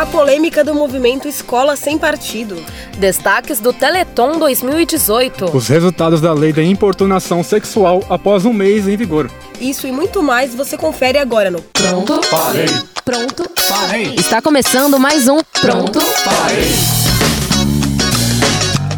[0.00, 2.56] A polêmica do movimento Escola Sem Partido.
[2.96, 5.54] Destaques do Teleton 2018.
[5.54, 9.30] Os resultados da lei da importunação sexual após um mês em vigor.
[9.60, 12.22] Isso e muito mais você confere agora no Pronto?
[12.22, 12.64] Falei.
[13.04, 13.44] Pronto?
[13.58, 14.14] Falei.
[14.14, 16.00] Está começando mais um Pronto?
[16.00, 16.72] Falei.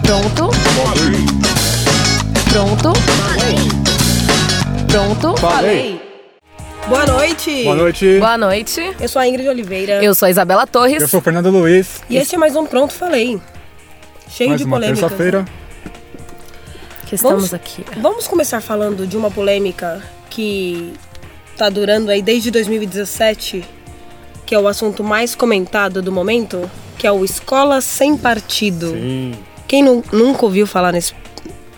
[0.04, 0.50] Pronto?
[0.52, 1.26] Falei.
[2.48, 2.92] Pronto?
[4.86, 5.40] Pronto?
[5.40, 6.01] Falei.
[6.88, 7.62] Boa noite.
[7.64, 8.18] Boa noite.
[8.18, 8.96] Boa noite.
[9.00, 10.02] Eu sou a Ingrid Oliveira.
[10.02, 11.00] Eu sou a Isabela Torres.
[11.00, 12.02] Eu sou o Fernando Luiz.
[12.08, 13.40] E este é mais um Pronto Falei.
[14.28, 15.00] Cheio Mais de uma polêmicas.
[15.00, 15.44] terça-feira.
[17.06, 17.84] Que estamos Vamos- aqui.
[18.00, 20.92] Vamos começar falando de uma polêmica que
[21.56, 23.64] tá durando aí desde 2017,
[24.46, 28.90] que é o assunto mais comentado do momento, que é o Escola Sem Partido.
[28.92, 29.34] Sim.
[29.68, 31.14] Quem nu- nunca ouviu falar nesse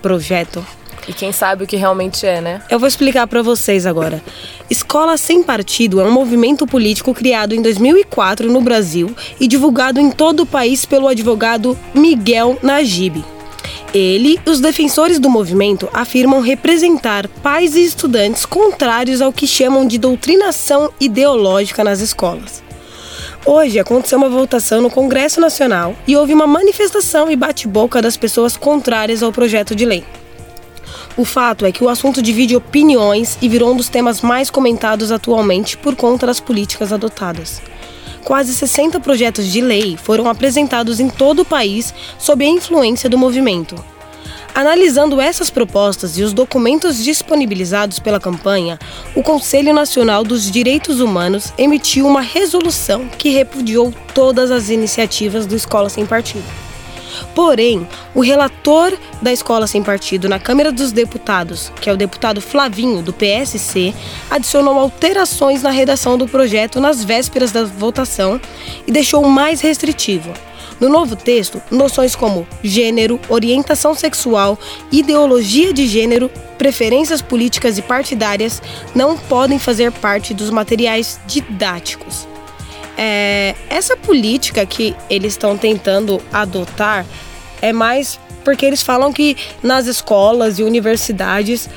[0.01, 0.65] projeto?
[1.07, 2.61] E quem sabe o que realmente é, né?
[2.69, 4.23] Eu vou explicar pra vocês agora.
[4.69, 10.09] Escola Sem Partido é um movimento político criado em 2004 no Brasil e divulgado em
[10.09, 13.23] todo o país pelo advogado Miguel Najib.
[13.93, 19.87] Ele e os defensores do movimento afirmam representar pais e estudantes contrários ao que chamam
[19.87, 22.61] de doutrinação ideológica nas escolas.
[23.45, 28.57] Hoje aconteceu uma votação no Congresso Nacional e houve uma manifestação e bate-boca das pessoas
[28.57, 30.03] contrárias ao projeto de lei.
[31.17, 35.13] O fato é que o assunto divide opiniões e virou um dos temas mais comentados
[35.13, 37.61] atualmente por conta das políticas adotadas.
[38.25, 43.17] Quase 60 projetos de lei foram apresentados em todo o país sob a influência do
[43.17, 43.75] movimento.
[44.53, 48.77] Analisando essas propostas e os documentos disponibilizados pela campanha,
[49.15, 55.55] o Conselho Nacional dos Direitos Humanos emitiu uma resolução que repudiou todas as iniciativas do
[55.55, 56.64] Escola Sem Partido.
[57.33, 62.41] Porém, o relator da Escola Sem Partido na Câmara dos Deputados, que é o deputado
[62.41, 63.93] Flavinho, do PSC,
[64.29, 68.39] adicionou alterações na redação do projeto nas vésperas da votação
[68.85, 70.33] e deixou mais restritivo.
[70.79, 74.59] No novo texto, noções como gênero, orientação sexual,
[74.91, 78.61] ideologia de gênero, preferências políticas e partidárias
[78.93, 82.27] não podem fazer parte dos materiais didáticos.
[82.97, 87.05] É, essa política que eles estão tentando adotar
[87.61, 91.67] é mais porque eles falam que nas escolas e universidades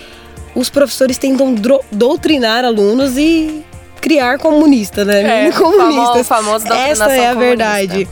[0.54, 1.54] os professores tentam
[1.90, 3.64] doutrinar alunos e
[4.00, 5.46] criar comunista, né?
[5.48, 6.26] É, comunistas.
[6.26, 7.38] famo- famoso doutrinação Essa é a comunista.
[7.40, 8.08] verdade.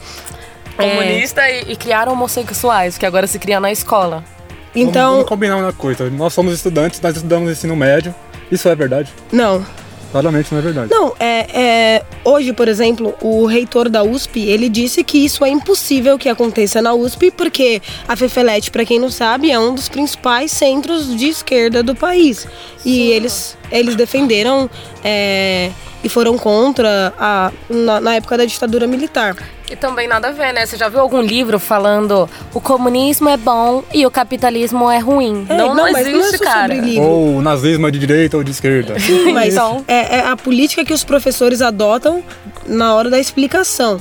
[0.75, 4.23] Comunista e, e criaram homossexuais, que agora se cria na escola.
[4.73, 6.09] Vamos, Então, vamos combinar uma coisa.
[6.09, 8.13] Nós somos estudantes, nós estudamos ensino médio.
[8.51, 9.11] Isso é verdade?
[9.31, 9.65] não.
[10.11, 10.91] Claramente não é verdade.
[10.91, 15.49] Não, é, é, hoje, por exemplo, o reitor da USP, ele disse que isso é
[15.49, 19.89] impossível que aconteça na USP, porque a Fefelete, para quem não sabe, é um dos
[19.89, 22.47] principais centros de esquerda do país.
[22.85, 24.69] E eles, eles defenderam
[25.03, 25.71] é,
[26.07, 29.35] e foram contra a, na, na época da ditadura militar.
[29.69, 30.65] E também nada a ver, né?
[30.65, 35.45] Você já viu algum livro falando o comunismo é bom e o capitalismo é ruim?
[35.49, 36.73] É, não, não, mas não é existe, cara.
[37.01, 38.97] Ou o nazismo é de direita ou de esquerda.
[38.97, 39.83] Sim, mas Então.
[39.85, 42.23] é, é a política que os professores adotam
[42.65, 43.99] na hora da explicação.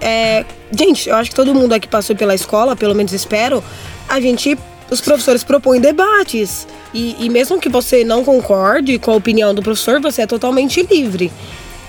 [0.00, 3.62] É, gente, eu acho que todo mundo aqui passou pela escola, pelo menos espero,
[4.08, 4.58] a gente,
[4.90, 6.66] os professores propõem debates.
[6.92, 10.82] E, e mesmo que você não concorde com a opinião do professor, você é totalmente
[10.82, 11.30] livre.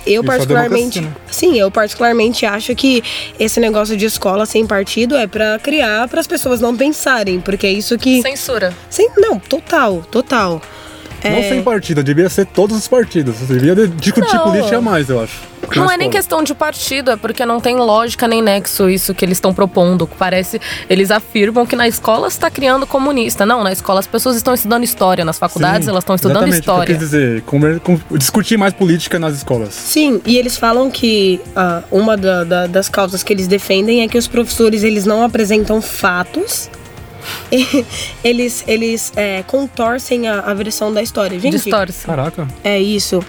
[0.06, 1.12] Eu Isso particularmente, né?
[1.30, 3.04] sim, eu particularmente acho que
[3.40, 7.68] esse negócio de escola sem partido é pra criar para as pessoas não pensarem, porque
[7.68, 8.74] é isso que Censura.
[8.90, 10.62] Sim, não, total, total.
[11.24, 13.36] Não É, sem partido, devia ser todos os partidos.
[13.48, 14.44] Devia de- discutir Não.
[14.44, 15.50] política a mais, eu acho.
[15.76, 19.24] Não é nem questão de partido, é porque não tem lógica nem nexo isso que
[19.24, 20.08] eles estão propondo.
[20.08, 20.60] Parece,
[20.90, 23.46] eles afirmam que na escola está criando comunista.
[23.46, 26.58] Não, na escola as pessoas estão estudando história, nas faculdades Sim, elas estão estudando exatamente,
[26.58, 26.96] o que história.
[26.96, 27.42] Quis dizer,
[27.82, 29.74] com- discutir mais política nas escolas.
[29.74, 34.08] Sim, e eles falam que ah, uma da- da- das causas que eles defendem é
[34.08, 36.70] que os professores eles não apresentam fatos.
[38.24, 41.40] eles eles é, contorcem a, a versão da história.
[41.40, 42.06] Gente, Distorce.
[42.06, 42.48] Caraca.
[42.64, 43.24] é isso.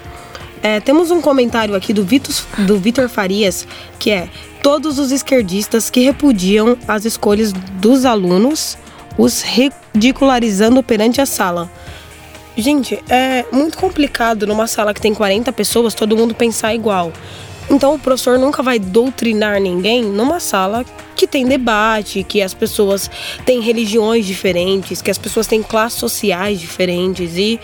[0.62, 2.34] É, temos um comentário aqui do Vitor,
[2.66, 3.66] do Vitor Farias,
[3.98, 4.28] que é
[4.62, 8.76] todos os esquerdistas que repudiam as escolhas dos alunos,
[9.16, 11.70] os ridicularizando perante a sala.
[12.56, 17.10] Gente, é muito complicado numa sala que tem 40 pessoas todo mundo pensar igual.
[17.70, 20.84] Então o professor nunca vai doutrinar ninguém numa sala
[21.30, 23.10] tem debate, que as pessoas
[23.46, 27.60] têm religiões diferentes, que as pessoas têm classes sociais diferentes e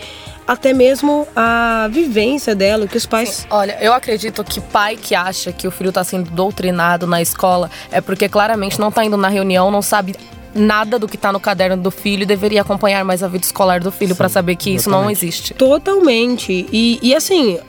[0.47, 3.45] até mesmo a vivência dela, o que os pais.
[3.49, 7.69] Olha, eu acredito que pai que acha que o filho tá sendo doutrinado na escola
[7.91, 10.15] é porque claramente não tá indo na reunião, não sabe
[10.55, 13.81] nada do que tá no caderno do filho e deveria acompanhar mais a vida escolar
[13.81, 15.53] do filho pra saber que isso não existe.
[15.53, 16.65] Totalmente.
[16.71, 17.59] E, e assim,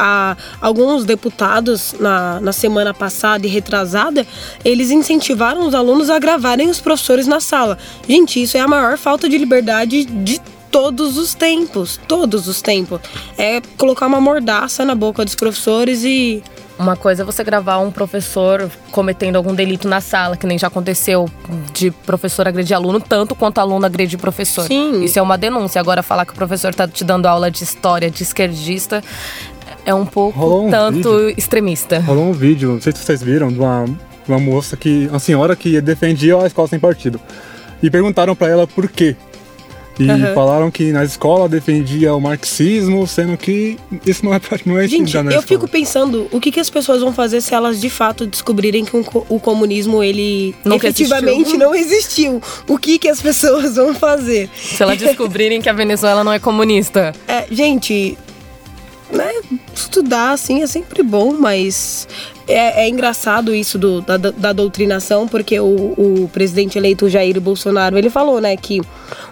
[0.00, 4.26] a, alguns deputados na, na semana passada e retrasada,
[4.64, 7.76] eles incentivaram os alunos a gravarem os professores na sala.
[8.08, 13.00] Gente, isso é a maior falta de liberdade de todos os tempos, todos os tempos.
[13.36, 16.42] É colocar uma mordaça na boca dos professores e
[16.80, 20.68] uma coisa é você gravar um professor cometendo algum delito na sala, que nem já
[20.68, 21.28] aconteceu
[21.74, 24.64] de professor agredir aluno, tanto quanto aluno agredir professor.
[24.64, 25.04] Sim.
[25.04, 25.78] Isso é uma denúncia.
[25.78, 29.04] Agora, falar que o professor está te dando aula de história de esquerdista
[29.90, 31.34] é um pouco um tanto vídeo.
[31.36, 31.98] extremista.
[32.00, 33.84] Rolou um vídeo, não sei se vocês viram, de uma,
[34.26, 35.06] uma moça que.
[35.08, 37.20] uma senhora que defendia a escola sem partido.
[37.82, 39.16] E perguntaram para ela por quê.
[39.98, 40.34] E uhum.
[40.34, 43.76] falaram que na escola defendia o marxismo, sendo que
[44.06, 45.42] isso não é não é Gente, eu escola.
[45.42, 48.96] fico pensando o que, que as pessoas vão fazer se elas de fato descobrirem que
[48.96, 51.58] o comunismo ele Nunca efetivamente existiu.
[51.58, 52.42] não existiu.
[52.66, 54.48] O que que as pessoas vão fazer?
[54.54, 57.12] Se elas descobrirem que a Venezuela não é comunista.
[57.28, 58.16] É, gente,
[59.12, 59.32] né,
[59.74, 62.06] estudar assim é sempre bom, mas
[62.50, 67.96] é, é engraçado isso do, da, da, doutrinação, porque o, o, presidente eleito Jair Bolsonaro
[67.96, 68.80] ele falou, né, que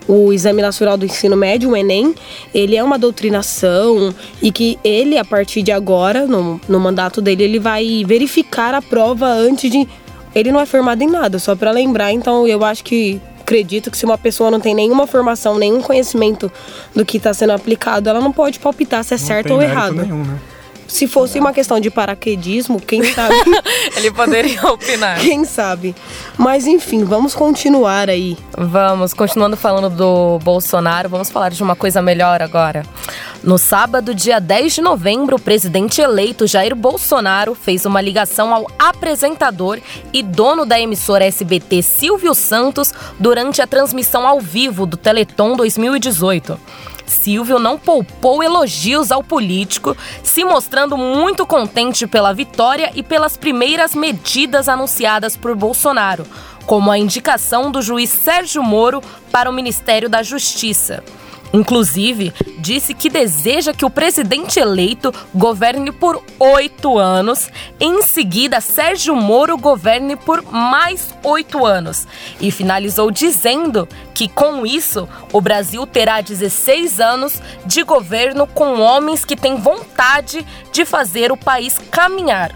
[0.07, 2.15] o Exame Nacional do Ensino Médio, o Enem,
[2.55, 7.43] ele é uma doutrinação e que ele, a partir de agora, no, no mandato dele,
[7.43, 9.87] ele vai verificar a prova antes de.
[10.35, 13.97] Ele não é formado em nada, só para lembrar, então eu acho que acredito que
[13.97, 16.53] se uma pessoa não tem nenhuma formação, nenhum conhecimento
[16.95, 19.95] do que está sendo aplicado, ela não pode palpitar se é não certo ou errado.
[19.95, 20.39] Nenhum, né?
[20.87, 23.35] Se fosse uma questão de paraquedismo, quem sabe?
[23.97, 25.21] Ele poderia opinar.
[25.21, 25.95] Quem sabe?
[26.39, 28.39] Mas enfim, vamos continuar aí.
[28.57, 32.85] Vamos, continuando falando do Bolsonaro, vamos falar de uma coisa melhor agora.
[33.43, 38.67] No sábado, dia 10 de novembro, o presidente eleito Jair Bolsonaro fez uma ligação ao
[38.77, 39.79] apresentador
[40.13, 46.59] e dono da emissora SBT Silvio Santos durante a transmissão ao vivo do Teleton 2018.
[47.07, 53.95] Silvio não poupou elogios ao político, se mostrando muito contente pela vitória e pelas primeiras
[53.95, 56.27] medidas anunciadas por Bolsonaro,
[56.67, 59.01] como a indicação do juiz Sérgio Moro
[59.31, 61.05] para o Ministério da Justiça.
[61.53, 67.49] Inclusive, disse que deseja que o presidente eleito governe por oito anos.
[67.81, 72.07] Em seguida, Sérgio Moro governe por mais oito anos.
[72.41, 79.25] E finalizou dizendo que, com isso, o Brasil terá 16 anos de governo com homens
[79.25, 82.55] que têm vontade de fazer o país caminhar.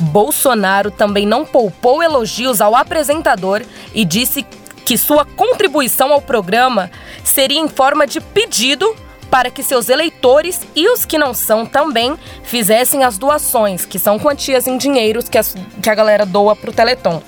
[0.00, 3.62] Bolsonaro também não poupou elogios ao apresentador
[3.94, 4.44] e disse
[4.84, 6.90] que sua contribuição ao programa
[7.24, 8.94] seria em forma de pedido
[9.30, 14.18] para que seus eleitores e os que não são também fizessem as doações, que são
[14.18, 15.44] quantias em dinheiros que a,
[15.80, 17.22] que a galera doa para o Teleton.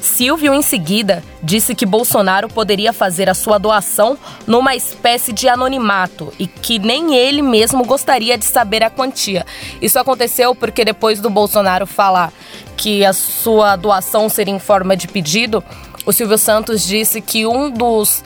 [0.00, 6.32] Silvio, em seguida, disse que Bolsonaro poderia fazer a sua doação numa espécie de anonimato
[6.38, 9.46] e que nem ele mesmo gostaria de saber a quantia.
[9.80, 12.32] Isso aconteceu porque depois do Bolsonaro falar
[12.76, 15.62] que a sua doação seria em forma de pedido,
[16.06, 18.24] o Silvio Santos disse que um dos,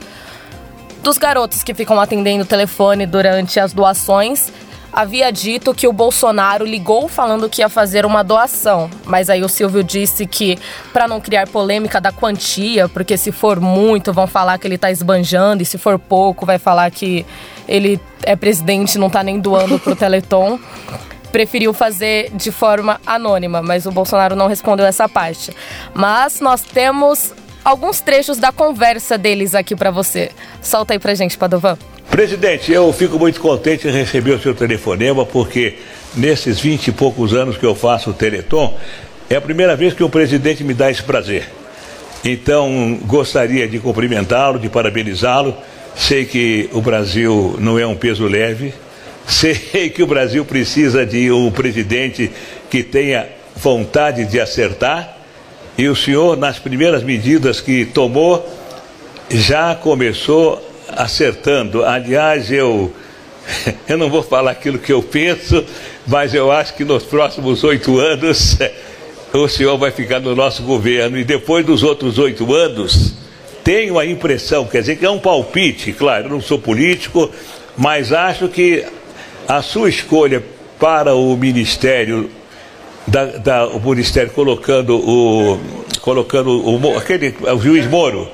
[1.03, 4.51] dos garotos que ficam atendendo o telefone durante as doações
[4.95, 9.49] havia dito que o Bolsonaro ligou falando que ia fazer uma doação, mas aí o
[9.49, 10.57] Silvio disse que
[10.93, 14.89] para não criar polêmica da quantia, porque se for muito vão falar que ele tá
[14.89, 17.25] esbanjando e se for pouco vai falar que
[17.67, 20.57] ele é presidente, não tá nem doando pro Teleton.
[21.29, 25.51] Preferiu fazer de forma anônima, mas o Bolsonaro não respondeu essa parte.
[25.93, 27.33] Mas nós temos
[27.65, 30.29] alguns trechos da conversa deles aqui para você.
[30.61, 31.75] Solta aí pra gente, Padovan.
[32.11, 35.79] Presidente, eu fico muito contente em receber o seu telefonema, porque
[36.15, 38.77] nesses vinte e poucos anos que eu faço o Teleton,
[39.27, 41.49] é a primeira vez que o presidente me dá esse prazer.
[42.23, 45.57] Então, gostaria de cumprimentá-lo, de parabenizá-lo.
[45.95, 48.73] Sei que o Brasil não é um peso leve.
[49.27, 52.31] Sei que o Brasil precisa de um presidente
[52.69, 55.14] que tenha vontade de acertar
[55.77, 58.47] e o senhor, nas primeiras medidas que tomou,
[59.29, 61.83] já começou acertando.
[61.83, 62.93] Aliás, eu,
[63.87, 65.65] eu não vou falar aquilo que eu penso,
[66.07, 68.57] mas eu acho que nos próximos oito anos
[69.33, 71.17] o senhor vai ficar no nosso governo.
[71.17, 73.13] E depois dos outros oito anos,
[73.61, 77.29] tenho a impressão, quer dizer que é um palpite, claro, eu não sou político,
[77.75, 78.85] mas acho que
[79.47, 80.41] a sua escolha
[80.79, 82.29] para o Ministério
[83.07, 85.59] da, da, o Ministério colocando o
[86.01, 88.27] colocando o, aquele, o juiz Moro,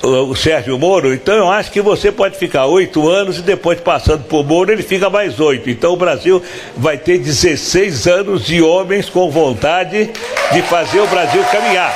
[0.00, 4.24] o, Sérgio Moro, então eu acho que você pode ficar oito anos e depois passando
[4.24, 5.68] por Moro ele fica mais oito.
[5.68, 6.40] Então o Brasil
[6.76, 10.10] vai ter 16 anos de homens com vontade
[10.52, 11.92] de fazer o Brasil caminhar.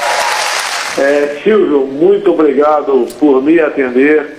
[0.99, 4.37] É, Silvio, muito obrigado por me atender.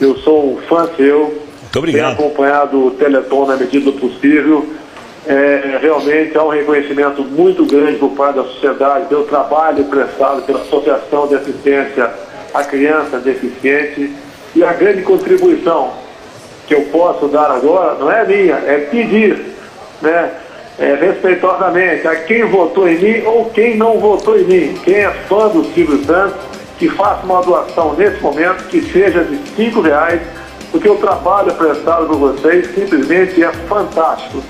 [0.00, 2.16] Eu sou um fã seu Muito obrigado.
[2.16, 4.68] Tenho acompanhado o Teleton na medida do possível.
[5.28, 10.60] É, realmente há um reconhecimento muito grande por parte da sociedade pelo trabalho prestado pela
[10.60, 12.10] Associação de Assistência
[12.54, 14.12] à Criança Deficiente
[14.54, 15.90] e a grande contribuição
[16.68, 19.36] que eu posso dar agora não é minha, é pedir,
[20.00, 20.30] né,
[20.78, 25.10] é, respeitosamente a quem votou em mim ou quem não votou em mim, quem é
[25.10, 26.38] fã do Silvio Santos,
[26.78, 30.20] que faça uma doação nesse momento que seja de cinco reais,
[30.70, 34.42] porque o trabalho prestado por vocês simplesmente é fantástico.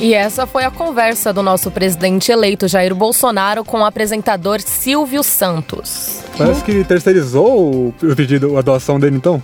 [0.00, 5.24] E essa foi a conversa do nosso presidente eleito Jair Bolsonaro com o apresentador Silvio
[5.24, 6.27] Santos.
[6.38, 9.42] Parece que terceirizou o pedido, a doação dele, então.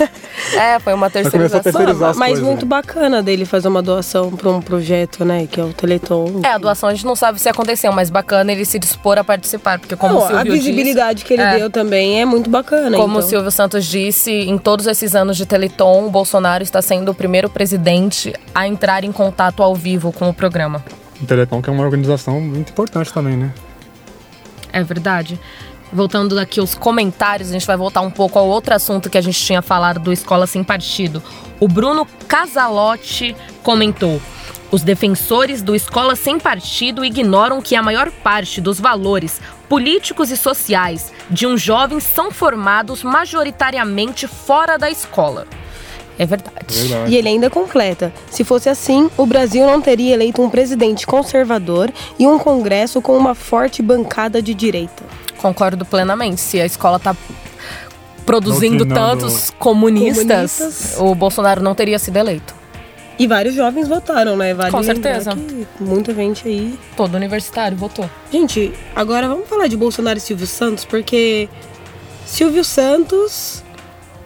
[0.56, 1.60] é, foi uma terceirização.
[1.60, 2.68] terceirizar Mas coisas, muito né?
[2.68, 5.46] bacana dele fazer uma doação para um projeto, né?
[5.46, 6.40] Que é o Teleton.
[6.42, 9.24] É, a doação a gente não sabe se aconteceu, mas bacana ele se dispor a
[9.24, 12.24] participar, porque como Não, o Silvio a visibilidade disse, que ele é, deu também é
[12.24, 12.96] muito bacana.
[12.96, 13.16] Como então.
[13.18, 17.14] o Silvio Santos disse, em todos esses anos de Teleton, o Bolsonaro está sendo o
[17.14, 20.82] primeiro presidente a entrar em contato ao vivo com o programa.
[21.22, 23.52] O Teleton, que é uma organização muito importante também, né?
[24.72, 25.38] É verdade.
[25.92, 29.20] Voltando aqui aos comentários, a gente vai voltar um pouco ao outro assunto que a
[29.20, 31.20] gente tinha falado do Escola Sem Partido.
[31.58, 34.22] O Bruno Casalotti comentou:
[34.70, 40.36] Os defensores do Escola Sem Partido ignoram que a maior parte dos valores políticos e
[40.36, 45.46] sociais de um jovem são formados majoritariamente fora da escola.
[46.16, 46.54] É verdade.
[46.68, 47.12] Verdade.
[47.12, 51.92] E ele ainda completa: se fosse assim, o Brasil não teria eleito um presidente conservador
[52.16, 55.02] e um Congresso com uma forte bancada de direita.
[55.40, 56.40] Concordo plenamente.
[56.40, 57.16] Se a escola tá
[58.24, 60.96] produzindo tantos comunistas, comunistas.
[60.98, 62.54] o Bolsonaro não teria sido eleito.
[63.18, 64.54] E vários jovens votaram, né?
[64.54, 65.32] Vale Com certeza.
[65.32, 66.78] que muita gente aí.
[66.96, 68.08] Todo universitário votou.
[68.32, 71.48] Gente, agora vamos falar de Bolsonaro e Silvio Santos, porque
[72.24, 73.62] Silvio Santos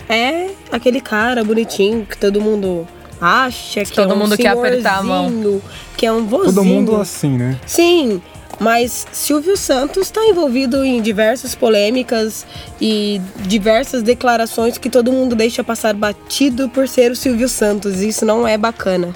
[0.09, 2.87] é aquele cara bonitinho que todo mundo
[3.21, 5.29] acha que Todo é um mundo quer apertar a mão.
[5.29, 5.63] senhorzinho,
[5.97, 6.55] que é um vozinho.
[6.55, 7.59] Todo mundo assim, né?
[7.67, 8.23] Sim,
[8.61, 12.47] mas Silvio Santos está envolvido em diversas polêmicas
[12.81, 18.01] e diversas declarações que todo mundo deixa passar batido por ser o Silvio Santos.
[18.01, 19.15] Isso não é bacana.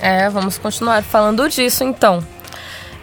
[0.00, 2.22] É, vamos continuar falando disso então.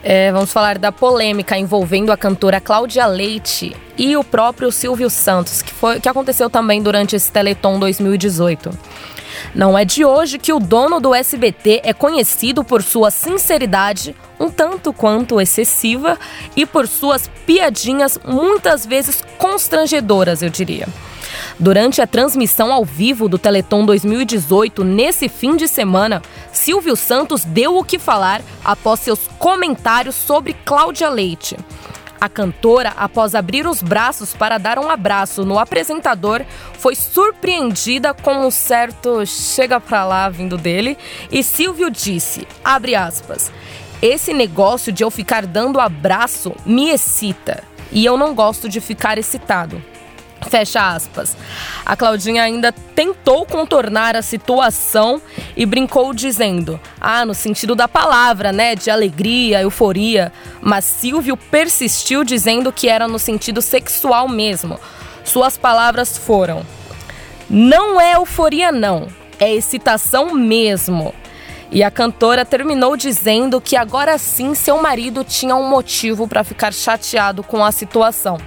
[0.08, 5.64] É, vamos falar da polêmica envolvendo a cantora Cláudia Leite e o próprio Silvio Santos,
[5.64, 8.70] que, foi, que aconteceu também durante esse Teleton 2018.
[9.56, 14.48] Não é de hoje que o dono do SBT é conhecido por sua sinceridade, um
[14.48, 16.20] tanto quanto excessiva,
[16.56, 20.88] e por suas piadinhas muitas vezes constrangedoras, eu diria.
[21.60, 26.22] Durante a transmissão ao vivo do Teleton 2018, nesse fim de semana,
[26.56, 31.58] Silvio Santos deu o que falar após seus comentários sobre Cláudia Leite.
[32.20, 36.44] A cantora, após abrir os braços para dar um abraço no apresentador,
[36.80, 40.98] foi surpreendida com um certo chega pra lá vindo dele
[41.30, 43.52] e Silvio disse, abre aspas,
[44.02, 49.18] esse negócio de eu ficar dando abraço me excita e eu não gosto de ficar
[49.18, 49.82] excitado.
[50.50, 51.36] Fecha aspas.
[51.86, 55.22] A Claudinha ainda tentou contornar a situação
[55.56, 58.76] e brincou dizendo: Ah, no sentido da palavra, né?
[58.76, 60.32] De alegria, euforia.
[60.62, 64.80] Mas Silvio persistiu dizendo que era no sentido sexual mesmo.
[65.24, 66.66] Suas palavras foram:
[67.50, 69.08] Não é euforia, não.
[69.40, 71.14] É excitação mesmo.
[71.72, 76.74] E a cantora terminou dizendo que agora sim seu marido tinha um motivo para ficar
[76.74, 78.38] chateado com a situação.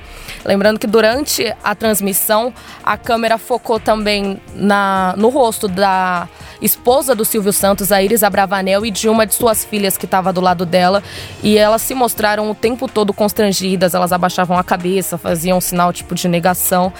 [0.45, 6.29] Lembrando que durante a transmissão a câmera focou também na, no rosto da
[6.61, 10.33] esposa do Silvio Santos, a Iris Abravanel, e de uma de suas filhas que estava
[10.33, 11.03] do lado dela.
[11.43, 15.93] E elas se mostraram o tempo todo constrangidas, elas abaixavam a cabeça, faziam um sinal
[15.93, 16.93] tipo de negação.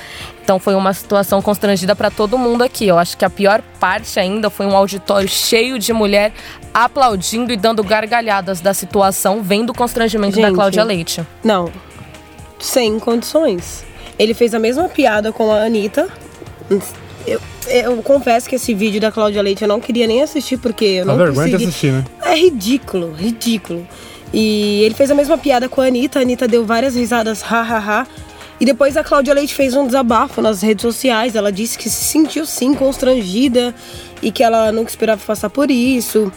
[0.43, 2.87] Então foi uma situação constrangida para todo mundo aqui.
[2.87, 6.33] Eu acho que a pior parte ainda foi um auditório cheio de mulher
[6.73, 10.55] aplaudindo e dando gargalhadas da situação, vendo o constrangimento da Gente.
[10.55, 11.27] Cláudia Leite.
[11.43, 11.71] Não.
[12.59, 13.85] Sem condições.
[14.19, 16.09] Ele fez a mesma piada com a Anitta.
[17.29, 20.85] Eu, eu confesso que esse vídeo da Cláudia Leite eu não queria nem assistir, porque
[20.85, 21.65] eu não vergonha de consegui.
[21.69, 22.05] assistir, né?
[22.23, 23.87] É ridículo, ridículo.
[24.33, 26.19] E ele fez a mesma piada com a Anitta.
[26.19, 28.07] A Anitta deu várias risadas, ha, ha, ha.
[28.61, 31.37] E depois a Cláudia Leite fez um desabafo nas redes sociais.
[31.37, 33.75] Ela disse que se sentiu sim constrangida
[34.21, 36.33] e que ela nunca esperava passar por isso.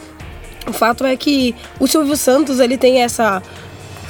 [0.68, 3.42] O fato é que o Silvio Santos ele tem essa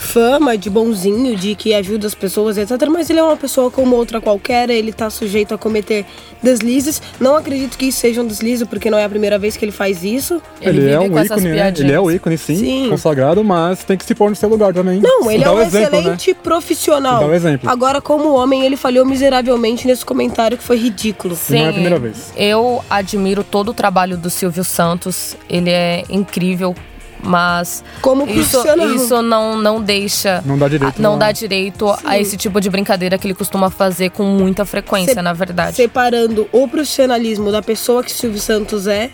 [0.01, 2.72] fama de bonzinho, de que ajuda as pessoas, etc.
[2.89, 6.05] Mas ele é uma pessoa como outra qualquer, ele tá sujeito a cometer
[6.41, 7.01] deslizes.
[7.20, 9.72] Não acredito que isso seja um deslize, porque não é a primeira vez que ele
[9.72, 10.41] faz isso.
[10.60, 11.53] Ele, Ele é vive um com essas ícone, né?
[11.53, 11.89] piadinhas.
[11.89, 12.89] Ele é o ícone, sim, Sim.
[12.89, 15.00] consagrado, mas tem que se pôr no seu lugar também.
[15.00, 16.00] Não, ele Dá é um exemplo, né?
[16.00, 17.20] excelente profissional.
[17.20, 17.70] Dá um exemplo.
[17.70, 21.38] Agora, como homem, ele falhou miseravelmente nesse comentário que foi ridículo.
[21.50, 22.34] Não é a primeira vez.
[22.36, 25.38] Eu admiro todo o trabalho do Silvio Santos.
[25.50, 26.75] Ele é incrível,
[27.24, 28.62] mas Como isso,
[28.96, 30.42] isso não, não deixa.
[30.46, 33.70] Não dá direito Não a- dá direito a esse tipo de brincadeira que ele costuma
[33.70, 35.75] fazer com muita frequência, Se- na verdade.
[35.75, 39.10] Separando o profissionalismo da pessoa que Silvio Santos é.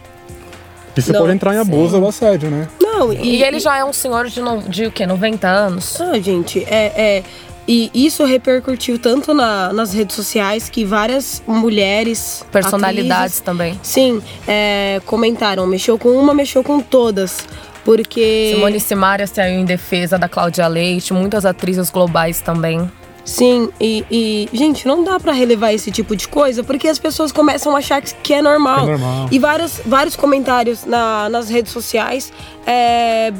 [0.95, 2.67] Isso Não, pode entrar em abuso ou assédio, né?
[2.81, 5.05] Não, E, ele já é um senhor de, no, de o quê?
[5.05, 6.01] 90 anos?
[6.01, 7.23] Ah, gente, é, é.
[7.67, 12.43] E isso repercutiu tanto na- nas redes sociais que várias mulheres.
[12.51, 13.79] Personalidades atrizes, também.
[13.83, 15.67] sim, é, comentaram.
[15.67, 17.39] Mexeu com uma, mexeu com todas.
[17.87, 18.51] Porque.
[18.53, 22.91] Simone Simaria saiu em defesa da Cláudia Leite, muitas atrizes globais também.
[23.23, 27.31] Sim, e, e, gente, não dá pra relevar esse tipo de coisa porque as pessoas
[27.31, 28.79] começam a achar que- é normal.
[28.83, 29.27] É normal.
[29.31, 32.31] E vários, vários comentários na- nas redes sociais
[32.65, 33.31] é,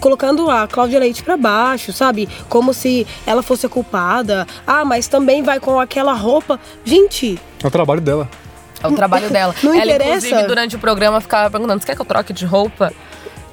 [0.00, 2.28] colocando a Cláudia Leite pra baixo, sabe?
[2.48, 4.46] Como se ela fosse a culpada.
[4.66, 6.58] Ah, mas também vai com aquela roupa.
[6.84, 8.28] Gente, É o trabalho dela.
[8.82, 9.54] É o trabalho dela.
[9.62, 10.26] Não Ela, interessa.
[10.26, 12.92] inclusive, durante o programa ficava perguntando: você quer que eu troque de roupa?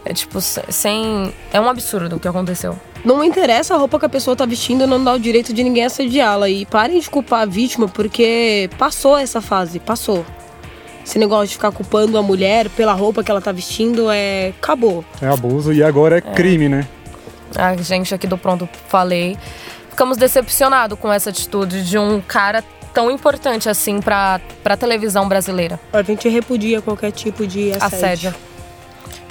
[0.06, 1.34] É tipo, se- sem.
[1.54, 2.78] É um absurdo o que aconteceu.
[3.06, 5.86] não interessa a roupa que a pessoa tá vestindo, não dá o direito de ninguém
[5.86, 6.50] assediá-la.
[6.50, 10.26] E parem de culpar a vítima porque passou essa fase, passou.
[11.06, 14.50] Esse negócio de ficar culpando a mulher pela roupa que ela tá vestindo é.
[14.50, 15.04] acabou.
[15.22, 16.88] É abuso e agora é crime, né?
[17.56, 19.38] A gente aqui do Pronto Falei.
[19.90, 25.80] Ficamos decepcionados com essa atitude de um cara tão importante assim pra, pra televisão brasleira.
[25.92, 27.86] A gente repudia qualquer tipo de assédio.
[28.30, 28.36] Assédio.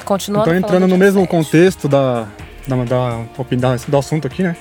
[0.05, 0.49] Continuando.
[0.49, 2.27] Então, entrando no mesmo contexto da,
[2.67, 3.19] da, da,
[3.57, 4.57] da- do assunto aqui, né?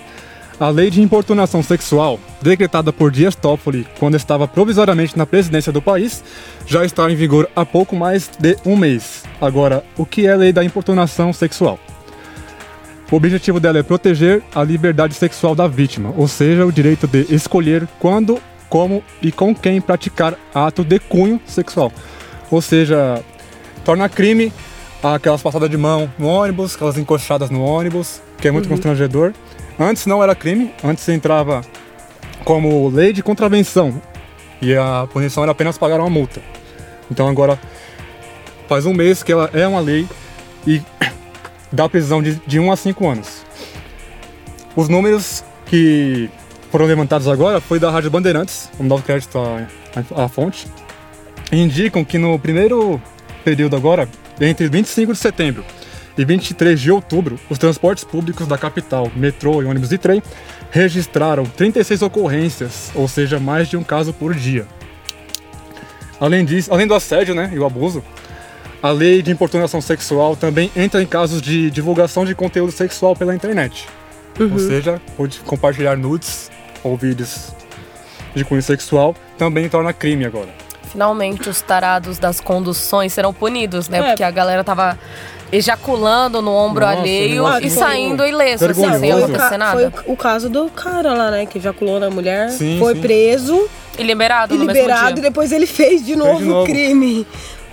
[0.60, 5.82] A lei de importunação sexual, decretada por Dias Toffoli quando estava provisoriamente na presidência do
[5.82, 6.22] país,
[6.68, 9.24] já está em vigor há pouco mais de um mês.
[9.40, 11.80] Agora, o que é a lei da importunação sexual?
[13.10, 17.26] O objetivo dela é proteger a liberdade sexual da vítima, ou seja, o direito de
[17.34, 21.90] escolher quando, como e com quem praticar ato de cunho sexual.
[22.52, 23.24] Ou seja,
[23.86, 24.52] torna crime
[25.02, 29.34] aquelas passadas de mão no ônibus, aquelas encoxadas no ônibus, que é muito constrangedor.
[29.80, 31.62] Antes não era crime, antes entrava
[32.44, 34.02] como lei de contravenção
[34.62, 36.42] e a punição era apenas pagar uma multa.
[37.10, 37.60] Então agora
[38.68, 40.08] faz um mês que ela é uma lei
[40.68, 40.82] e
[41.72, 43.46] dá prisão de, de 1 a 5 anos.
[44.76, 46.30] Os números que
[46.72, 50.68] foram levantados agora foi da Rádio Bandeirantes, vamos dar o crédito à, à fonte,
[51.52, 53.02] indicam que no primeiro
[53.44, 54.08] período agora,
[54.42, 55.64] entre 25 de setembro
[56.18, 60.22] e 23 de outubro, os transportes públicos da capital, metrô e ônibus de trem,
[60.70, 64.68] registraram 36 ocorrências, ou seja, mais de um caso por dia.
[66.20, 68.04] Além disso, além do assédio né, e o abuso,
[68.82, 73.34] a lei de importunação sexual também entra em casos de divulgação de conteúdo sexual pela
[73.34, 73.88] internet.
[74.40, 76.50] Ou seja, pode compartilhar nudes
[76.84, 77.54] ou vídeos
[78.36, 80.50] de cunho sexual também torna crime agora.
[80.92, 84.00] Finalmente os tarados das conduções serão punidos, né?
[84.00, 84.04] É.
[84.10, 84.98] Porque a galera tava
[85.52, 89.92] ejaculando no ombro Nossa, alheio e saindo ileso, assim, sem acontecer nada.
[89.92, 91.46] foi o caso do cara lá, né?
[91.46, 93.02] Que ejaculou na mulher, Sim, foi sim.
[93.02, 96.62] preso E liberado e no liberado, mesmo e depois ele fez de novo de novo.
[96.64, 97.26] o crime.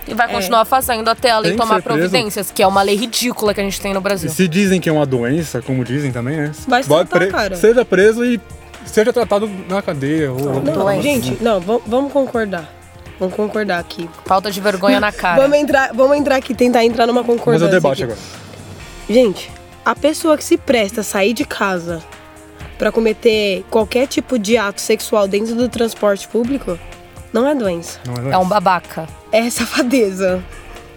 [0.07, 2.95] E vai continuar fazendo até a lei Tem tomar ser providências, que é uma lei
[2.95, 4.29] ridícula que a gente tem no E Brasil.
[4.29, 6.51] se dizem que é uma doença, como dizem também, né?
[6.67, 7.55] Vai se tratar, cara.
[7.57, 8.39] Seja preso e
[8.85, 10.31] seja tratado na cadeia.
[10.31, 11.01] Ou Não, Doença.
[11.01, 12.73] gente, não, vamos concordar.
[13.19, 14.09] Vamos concordar aqui.
[14.25, 15.41] Falta de vergonha na cara.
[15.41, 17.65] Vamos entrar, vamos entrar aqui, tentar entrar numa concordância.
[17.67, 18.13] ao debate aqui.
[18.13, 18.27] agora.
[19.09, 19.49] Gente,
[19.85, 22.01] a pessoa que se presta a sair de casa
[22.77, 26.77] pra cometer qualquer tipo de ato sexual dentro do transporte público
[27.33, 27.99] não é doença.
[28.05, 28.39] Não é É doença.
[28.39, 29.07] um babaca.
[29.31, 30.43] É safadeza.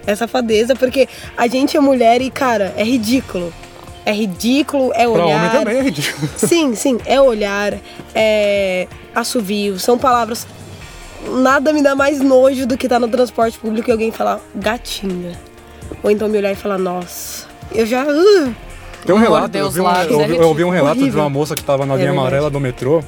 [0.06, 3.52] É safadeza porque a gente é mulher e, cara, é ridículo.
[4.04, 5.24] É ridículo, é Pra olhar.
[5.36, 6.28] homem também é ridículo.
[6.36, 7.74] Sim, sim, é olhar,
[8.14, 10.46] é assovio, são palavras.
[11.28, 15.32] Nada me dá mais nojo do que estar no transporte público e alguém falar gatinha.
[16.02, 17.46] Ou então me olhar e falar, nossa.
[17.72, 18.04] Eu já.
[18.04, 18.54] uh,
[19.04, 20.96] Tem um relato, Mordeu eu os vi, um, eu é ouvi- eu ouvi um relato
[20.96, 21.20] de horrível.
[21.22, 22.26] uma moça que tava na É linha verdade.
[22.28, 23.02] amarela do metrô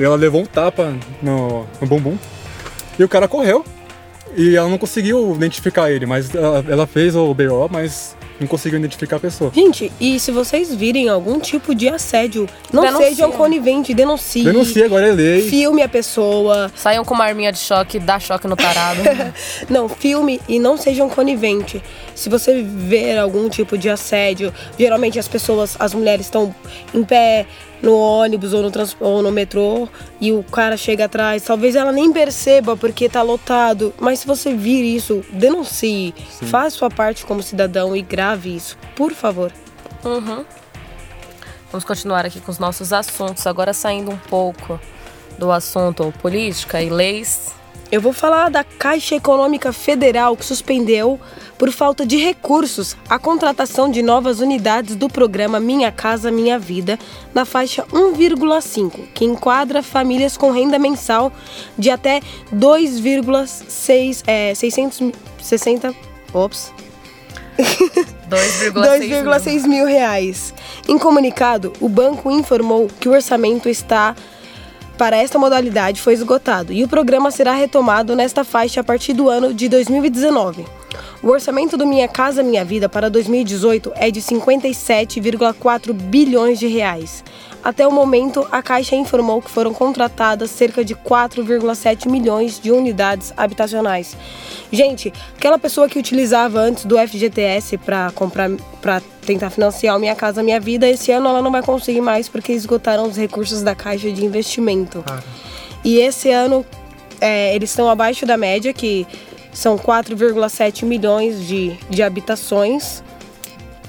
[0.00, 2.16] e ela levou um tapa no, no bumbum
[2.98, 3.64] e o cara correu
[4.36, 8.78] e ela não conseguiu identificar ele, mas ela, ela fez o BO, mas não conseguiam
[8.78, 9.50] identificar a pessoa.
[9.54, 13.08] Gente, e se vocês virem algum tipo de assédio, não Denuncia.
[13.08, 14.44] sejam coniventes, denuncie.
[14.44, 15.48] Denuncia, agora é lei.
[15.48, 16.70] Filme a pessoa.
[16.74, 19.00] Saiam com uma arminha de choque, dá choque no tarado.
[19.68, 21.80] Não, filme e não sejam coniventes.
[22.14, 26.54] Se você ver algum tipo de assédio, geralmente as pessoas, as mulheres estão
[26.94, 27.46] em pé
[27.82, 29.88] no ônibus ou no, trans, ou no metrô
[30.20, 34.54] e o cara chega atrás, talvez ela nem perceba porque tá lotado, mas se você
[34.54, 39.52] vir isso, denuncie, faça sua parte como cidadão e grave isso, por favor.
[40.04, 40.44] Uhum.
[41.72, 43.46] Vamos continuar aqui com os nossos assuntos.
[43.46, 44.78] Agora saindo um pouco
[45.38, 47.54] do assunto política e leis.
[47.92, 51.20] Eu vou falar da Caixa Econômica Federal que suspendeu,
[51.58, 56.98] por falta de recursos, a contratação de novas unidades do programa Minha Casa Minha Vida
[57.34, 61.30] na faixa 1,5, que enquadra famílias com renda mensal
[61.76, 65.94] de até 2,6 é, 660
[66.32, 66.72] ops,
[68.26, 70.54] 2,6 2,6 mil reais.
[70.88, 74.16] Em comunicado, o banco informou que o orçamento está
[75.02, 79.28] para esta modalidade foi esgotado e o programa será retomado nesta faixa a partir do
[79.28, 80.64] ano de 2019.
[81.20, 87.24] O orçamento do Minha Casa Minha Vida para 2018 é de 57,4 bilhões de reais.
[87.64, 93.32] Até o momento, a Caixa informou que foram contratadas cerca de 4,7 milhões de unidades
[93.36, 94.16] habitacionais.
[94.72, 100.42] Gente, aquela pessoa que utilizava antes do FGTS para comprar, para tentar financiar Minha Casa
[100.42, 104.10] Minha Vida, esse ano ela não vai conseguir mais porque esgotaram os recursos da Caixa
[104.10, 105.04] de Investimento.
[105.84, 106.66] E esse ano
[107.20, 109.06] é, eles estão abaixo da média, que
[109.52, 113.04] são 4,7 milhões de, de habitações.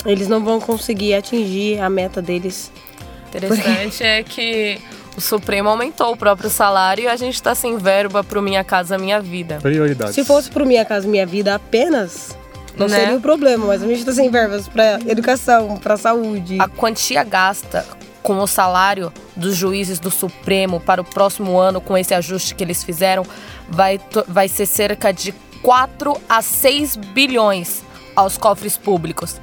[0.05, 2.71] Eles não vão conseguir atingir a meta deles.
[3.37, 4.79] Interessante é que
[5.17, 8.97] o Supremo aumentou o próprio salário e a gente tá sem verba pro Minha Casa
[8.97, 9.59] Minha Vida.
[9.61, 10.15] Prioridades.
[10.15, 12.37] Se fosse pro Minha Casa Minha Vida apenas,
[12.77, 12.99] não Né?
[12.99, 16.57] seria o problema, mas a gente tá sem verbas pra educação, pra saúde.
[16.59, 17.85] A quantia gasta
[18.21, 22.63] com o salário dos juízes do Supremo para o próximo ano, com esse ajuste que
[22.63, 23.25] eles fizeram,
[23.69, 27.83] vai, vai ser cerca de 4 a 6 bilhões
[28.15, 29.39] aos cofres públicos.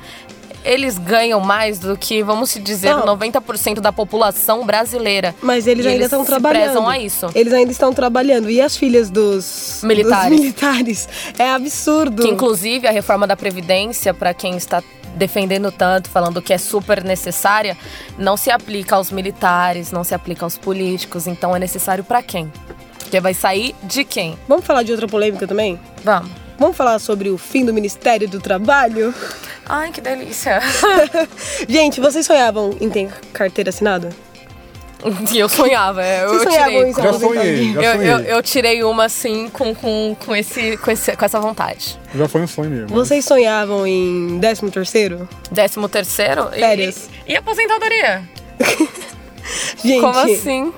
[0.65, 3.17] Eles ganham mais do que, vamos se dizer, Não.
[3.17, 5.35] 90% da população brasileira.
[5.41, 6.65] Mas eles E ainda eles estão trabalhando.
[6.65, 7.27] prezam a isso.
[7.35, 8.51] Eles ainda estão trabalhando.
[8.51, 10.31] E as filhas dos Militares.
[10.31, 11.09] dos militares?
[11.39, 12.23] É absurdo.
[12.23, 14.83] Que inclusive a reforma da Previdência, para quem está
[15.17, 17.77] defendendo tanto, falando que é super necessária,
[18.19, 21.27] não se aplica aos militares, não se aplica aos políticos.
[21.27, 22.53] Então é necessário para quem?
[22.99, 24.39] Porque vai sair de quem?
[24.47, 25.81] Vamos falar de outra polêmica também?
[26.05, 26.31] Vamos.
[26.61, 29.15] Vamos falar sobre o fim do Ministério do Trabalho?
[29.67, 30.61] Ai, que delícia.
[31.67, 34.11] Gente, vocês sonhavam em ter carteira assinada?
[35.33, 36.93] E eu sonhava, é, eu, eu tirei.
[36.93, 38.11] Já sonhei, já Eu, sonhei.
[38.13, 41.99] eu, eu tirei uma assim com, com, com, esse, com, esse, com essa vontade.
[42.15, 42.89] Já foi um sonho mesmo.
[42.89, 45.27] Vocês sonhavam em 13 terceiro?
[45.51, 46.51] Décimo terceiro?
[46.55, 47.09] e- Férias.
[47.27, 48.23] E, aposentadoria?
[49.83, 50.75] Gente, Como assim?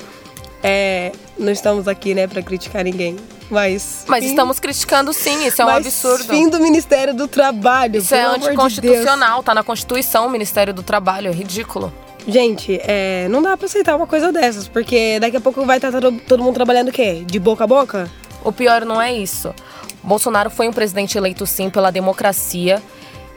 [0.62, 3.16] é, não estamos aqui, né, pra criticar ninguém.
[3.52, 4.04] Mas.
[4.08, 6.24] Mas fim- estamos criticando sim, isso é um mas absurdo.
[6.24, 7.98] Fim do Ministério do Trabalho.
[7.98, 11.92] Isso é amor de anticonstitucional, tá na Constituição, o Ministério do Trabalho, é ridículo.
[12.26, 15.90] Gente, é, não dá pra aceitar uma coisa dessas, porque daqui a pouco vai estar
[15.92, 17.22] todo, todo mundo trabalhando o quê?
[17.26, 18.10] De boca a boca?
[18.44, 19.54] O pior não é isso.
[20.02, 22.82] Bolsonaro foi um presidente eleito sim pela democracia.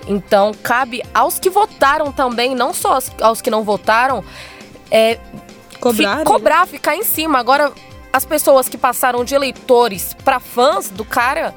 [0.07, 4.23] Então, cabe aos que votaram também, não só aos, aos que não votaram,
[4.91, 5.17] é,
[5.79, 6.19] Cobrar.
[6.19, 7.39] fi- cobrar, ficar em cima.
[7.39, 7.71] Agora,
[8.15, 11.53] as pessoas que passaram de eleitores para fãs do cara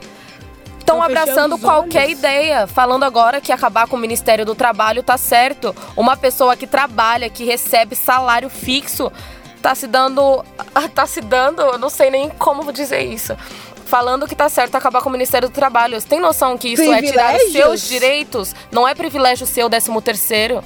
[0.81, 2.19] estão abraçando qualquer olhos.
[2.19, 5.73] ideia, falando agora que acabar com o Ministério do Trabalho tá certo.
[5.97, 9.13] Uma pessoa que trabalha, que recebe salário fixo,
[9.63, 10.45] tá se dando.
[10.97, 13.37] tá se dando, eu não sei nem como dizer isso.
[13.87, 16.01] Falando que tá certo acabar com o Ministério do Trabalho.
[16.01, 18.53] Você tem noção que isso é tirar os seus direitos?
[18.73, 20.65] Não é privilégio seu, 13 terceiro?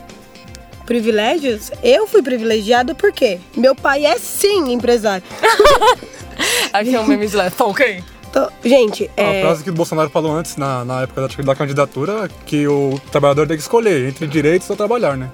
[0.86, 1.70] Privilégios?
[1.82, 5.24] Eu fui privilegiada porque meu pai é sim empresário.
[6.72, 7.54] Aqui é um meme de leve.
[7.54, 8.02] Tá ok?
[8.30, 11.54] Então, gente, A é, frase que o Bolsonaro falou antes, na, na época da, da
[11.54, 15.30] candidatura, que o trabalhador tem que escolher entre direitos ou trabalhar, né?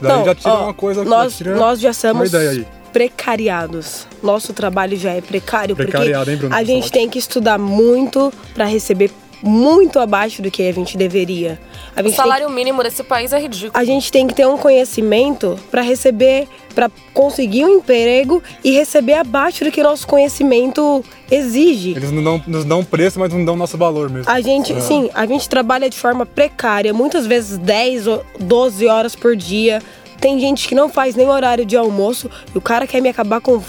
[0.00, 2.66] Daí Não, já tira ó, uma coisa nós, já tira nós já somos ideia aí.
[2.92, 4.06] precariados.
[4.22, 6.54] Nosso trabalho já é precário Precariado, porque hein, Bruno?
[6.56, 9.10] a gente tem que estudar muito para receber
[9.42, 11.58] muito abaixo do que a gente deveria.
[11.96, 13.72] A O gente tem salário mínimo desse país é ridículo.
[13.74, 19.14] a gente tem que ter um conhecimento para receber, para conseguir um emprego e receber
[19.14, 21.90] abaixo do que nosso conhecimento exige.
[21.92, 24.30] Eles não dão, nos dão preço, mas não dão nosso valor mesmo.
[24.30, 24.80] A gente, É.
[24.80, 29.82] sim, a gente trabalha de forma precária, muitas vezes 10 ou 12 horas por dia.
[30.20, 33.40] Tem gente que não faz nem horário de almoço e o cara quer me acabar
[33.40, 33.64] com o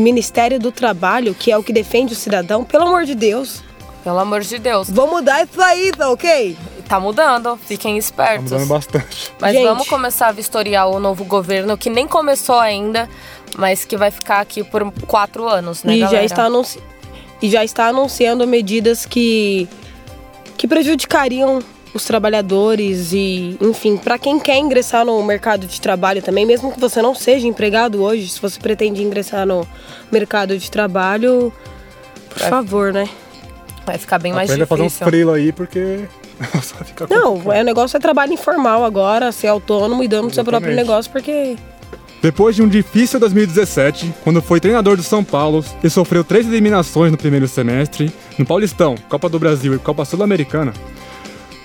[0.00, 2.62] Ministério do Trabalho, que é o que defende o cidadão.
[2.62, 3.60] Pelo amor de Deus,
[4.06, 4.88] Pelo amor de Deus.
[4.88, 6.56] vamos mudar isso aí, tá ok?
[6.88, 8.52] Tá mudando, fiquem Tá espertos.
[8.52, 9.32] mudando bastante.
[9.40, 9.64] Mas Gente.
[9.64, 13.08] vamos começar a vistoriar o novo governo, que nem começou ainda,
[13.58, 16.18] mas que vai ficar aqui por quatro anos, né, e, galera?
[16.20, 16.78] já está anunci...
[17.42, 19.68] e já está anunciando medidas que,
[20.56, 21.58] que prejudicariam
[21.92, 26.78] os trabalhadores e, enfim, para quem quer ingressar no mercado de trabalho também, mesmo que
[26.78, 29.66] você não seja empregado hoje, se você pretende ingressar no
[30.12, 31.52] mercado de trabalho,
[32.30, 32.48] por É.
[32.48, 33.08] favor, né?
[33.86, 35.06] Vai ficar bem mais Aprenda a fazer difícil.
[35.06, 36.00] freela aí, porque
[36.62, 37.56] só fica Não, complicado.
[37.56, 41.56] é, o negócio é trabalho informal agora, ser autônomo e dando seu próprio negócio, porque
[42.20, 47.12] Depois de um difícil 2017, quando foi treinador do São Paulo e sofreu três eliminações
[47.12, 50.72] no primeiro semestre, no Paulistão, Copa do Brasil e Copa Sul-Americana,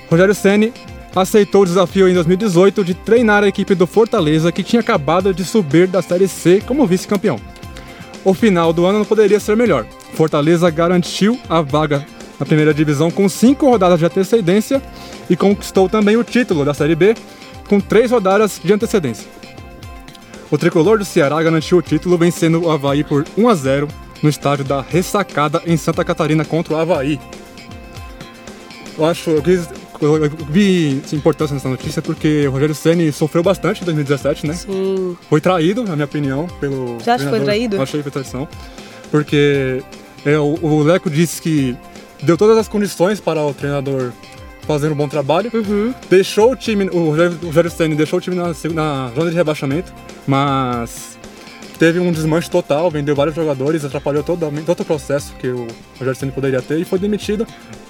[0.10, 0.72] Rogério Ceni
[1.16, 5.44] aceitou o desafio em 2018 de treinar a equipe do Fortaleza que tinha acabado de
[5.44, 7.38] subir da Série C como vice-campeão.
[8.24, 9.86] O final do ano não poderia ser melhor.
[10.14, 12.06] Fortaleza garantiu a vaga
[12.40, 14.82] na primeira divisão com cinco rodadas de antecedência
[15.30, 17.16] e conquistou também o título da Série B
[17.68, 19.28] com três rodadas de antecedência.
[20.50, 23.88] O tricolor do Ceará garantiu o título vencendo o Havaí por 1 a 0
[24.22, 27.20] no estádio da Ressacada em Santa Catarina contra o Havaí.
[28.98, 29.68] Eu acho, eu, quis,
[30.02, 34.54] eu, eu vi importância nessa notícia porque o Rogério Ceni sofreu bastante em 2017, né?
[34.54, 35.18] sim.
[35.30, 36.98] Foi traído, na minha opinião, pelo.
[37.00, 37.76] Você acha que foi traído?
[37.76, 38.48] Eu achei que foi traição.
[39.12, 39.84] Porque
[40.26, 41.78] é, o, o Leco disse que
[42.24, 44.12] deu todas as condições para o treinador
[44.62, 45.52] fazer um bom trabalho.
[45.54, 45.94] Uhum.
[46.10, 49.94] Deixou o time, o Rogério, Ceni deixou o time na, na zona de rebaixamento,
[50.26, 51.18] mas
[51.78, 55.68] teve um desmanche total, vendeu vários jogadores, atrapalhou totalmente todo o processo que o
[56.00, 57.46] Rogério Ceni poderia ter e foi demitido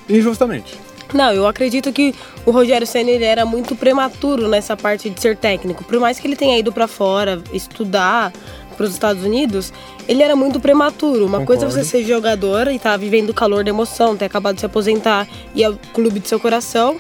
[0.10, 0.78] injustamente.
[1.13, 2.13] Não, eu acredito que
[2.45, 5.84] o Rogério Senna ele era muito prematuro nessa parte de ser técnico.
[5.84, 8.32] Por mais que ele tenha ido pra fora estudar
[8.78, 9.71] para os Estados Unidos,
[10.08, 11.26] ele era muito prematuro.
[11.26, 11.89] Uma coisa é você Concordo.
[11.89, 15.63] ser jogador e estar vivendo o calor da emoção, ter acabado de se aposentar e
[15.63, 16.97] é o clube do seu coração.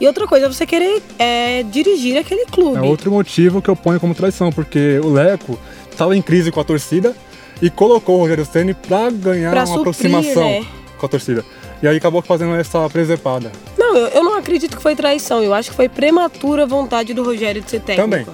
[0.00, 2.78] E outra coisa é você querer é, dirigir aquele clube.
[2.78, 5.58] É outro motivo que eu ponho como traição, porque o Leco
[5.90, 7.14] estava em crise com a torcida
[7.62, 10.66] e colocou o Rogério Ceni para ganhar Pra uma suprir, aproximação né?
[10.98, 11.44] com a torcida.
[11.84, 13.52] E aí acabou fazendo essa presepada.
[13.76, 15.42] Não, eu, eu não acredito que foi traição.
[15.42, 18.08] Eu acho que foi prematura vontade do Rogério de ser técnico.
[18.10, 18.26] Também.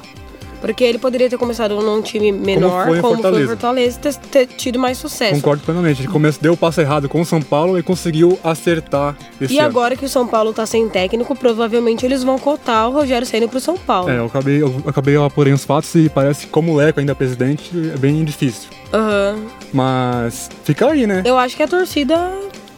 [0.60, 3.48] Porque ele poderia ter começado num time menor, foi como foi o Fortaleza.
[3.48, 5.34] Fortaleza, e ter, ter tido mais sucesso.
[5.34, 6.00] Concordo plenamente.
[6.00, 9.58] Ele começou, deu o passo errado com o São Paulo e conseguiu acertar esse E
[9.58, 9.66] ano.
[9.66, 13.48] agora que o São Paulo tá sem técnico, provavelmente eles vão cotar o Rogério Senna
[13.48, 14.10] pro São Paulo.
[14.10, 17.10] É, eu acabei, eu acabei apurando os fatos e parece que como o Leco ainda
[17.12, 18.68] é presidente, é bem difícil.
[18.92, 19.40] Aham.
[19.72, 21.22] Mas fica aí, né?
[21.24, 22.30] Eu acho que a torcida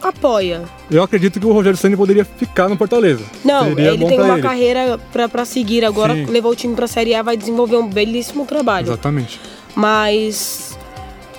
[0.09, 0.63] apoia.
[0.91, 3.23] Eu acredito que o Rogério Ceni poderia ficar no Fortaleza.
[3.43, 4.41] Não, Seria ele tem uma ele.
[4.41, 6.25] carreira pra, pra seguir agora, Sim.
[6.25, 8.87] levou o time pra Série A, vai desenvolver um belíssimo trabalho.
[8.87, 9.39] Exatamente.
[9.75, 10.77] Mas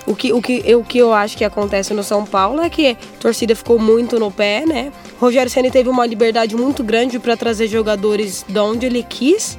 [0.05, 2.89] o que, o, que, o que eu acho que acontece no São Paulo é que
[2.91, 4.91] a torcida ficou muito no pé, né?
[5.19, 9.57] Rogério Ceni teve uma liberdade muito grande pra trazer jogadores de onde ele quis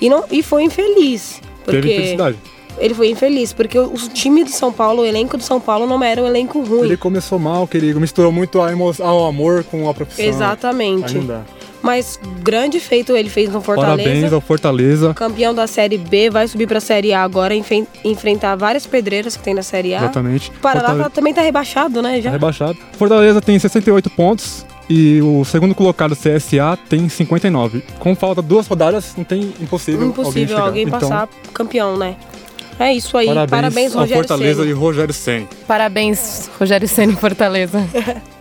[0.00, 1.40] e, não, e foi infeliz.
[1.64, 2.36] Porque Teve felicidade.
[2.78, 6.02] Ele foi infeliz, porque o, time do São Paulo, o elenco do São Paulo não
[6.02, 6.84] era um elenco ruim.
[6.86, 10.24] Ele começou mal, que ele misturou muito a ao amor com a profissão.
[10.24, 11.18] Exatamente.
[11.20, 11.42] Dá.
[11.82, 14.02] Mas grande feito ele fez no Fortaleza.
[14.08, 15.12] Parabéns ao Fortaleza.
[15.12, 19.42] Campeão da Série B, vai subir pra Série A agora, enfen- enfrentar várias pedreiras que
[19.42, 19.98] tem na Série A.
[19.98, 20.48] Exatamente.
[20.50, 22.16] O Paraná Fortaleza- também tá rebaixado, né?
[22.22, 22.30] Já.
[22.30, 22.78] Tá rebaixado.
[22.92, 27.82] Fortaleza tem 68 pontos e o segundo colocado, CSA, tem 59.
[27.98, 31.00] Com falta duas rodadas, não tem impossível, Impossível alguém, alguém, chegar.
[31.00, 32.16] passar campeão, né?
[32.78, 33.26] É isso aí.
[33.26, 34.70] Parabéns, parabéns, Rogério Fortaleza Ceni.
[34.70, 35.48] e Rogério Ceni.
[35.66, 37.78] Parabéns, Rogério Senna em Fortaleza.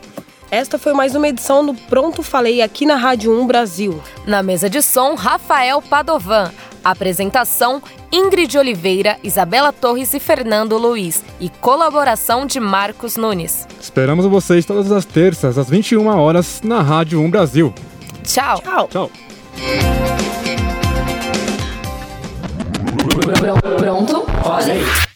[0.50, 4.00] Esta foi mais uma edição do Pronto Falei aqui na Rádio 1 Brasil.
[4.26, 6.52] Na mesa de som, Rafael Padovan.
[6.84, 11.24] Apresentação, Ingrid Oliveira, Isabela Torres e Fernando Luiz.
[11.40, 13.68] E colaboração de Marcos Nunes.
[13.82, 17.74] Esperamos vocês todas as terças, às 21 horas, na Rádio 1 Brasil.
[18.24, 18.62] Tchau.
[18.62, 18.88] Tchau.
[18.92, 19.12] Tchau.
[23.78, 24.26] Pronto?
[24.44, 25.13] Falei.